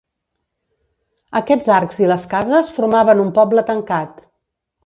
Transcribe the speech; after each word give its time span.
Aquests 1.41 1.69
arcs 1.75 2.01
i 2.05 2.09
les 2.13 2.27
cases 2.33 2.75
formaven 2.79 3.25
un 3.29 3.33
poble 3.39 3.69
tancat. 3.73 4.29